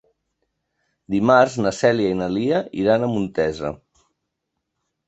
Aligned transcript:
Dimarts 1.15 1.59
na 1.65 1.75
Cèlia 1.81 2.15
i 2.17 2.17
na 2.23 2.31
Lia 2.39 2.63
iran 2.87 3.07
a 3.07 3.13
Montesa. 3.15 3.73